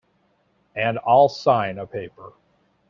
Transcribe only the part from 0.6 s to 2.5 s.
And I'll sign a paper.